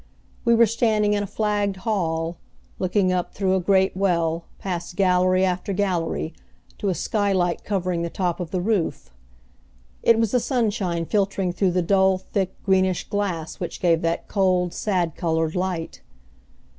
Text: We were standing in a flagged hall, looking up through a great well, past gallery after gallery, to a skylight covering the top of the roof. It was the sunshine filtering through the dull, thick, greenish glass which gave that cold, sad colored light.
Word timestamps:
We 0.45 0.55
were 0.55 0.65
standing 0.65 1.13
in 1.13 1.21
a 1.21 1.27
flagged 1.27 1.75
hall, 1.75 2.37
looking 2.79 3.13
up 3.13 3.35
through 3.35 3.53
a 3.53 3.59
great 3.59 3.95
well, 3.95 4.45
past 4.57 4.95
gallery 4.95 5.45
after 5.45 5.73
gallery, 5.73 6.33
to 6.79 6.89
a 6.89 6.95
skylight 6.95 7.63
covering 7.63 8.01
the 8.01 8.09
top 8.09 8.39
of 8.39 8.49
the 8.49 8.61
roof. 8.61 9.11
It 10.01 10.17
was 10.17 10.31
the 10.31 10.39
sunshine 10.39 11.05
filtering 11.05 11.53
through 11.53 11.73
the 11.73 11.83
dull, 11.83 12.17
thick, 12.17 12.55
greenish 12.63 13.09
glass 13.09 13.59
which 13.59 13.79
gave 13.79 14.01
that 14.01 14.27
cold, 14.27 14.73
sad 14.73 15.13
colored 15.15 15.53
light. 15.53 16.01